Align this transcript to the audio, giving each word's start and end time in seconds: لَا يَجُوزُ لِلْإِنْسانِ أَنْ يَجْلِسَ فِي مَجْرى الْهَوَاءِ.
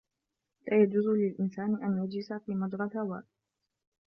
لَا 0.67 0.83
يَجُوزُ 0.83 1.05
لِلْإِنْسانِ 1.05 1.75
أَنْ 1.83 2.03
يَجْلِسَ 2.03 2.33
فِي 2.33 2.51
مَجْرى 2.51 2.83
الْهَوَاءِ. 2.85 3.23